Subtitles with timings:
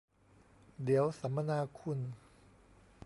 [0.83, 1.99] เดี๋ยวสมนาคุณ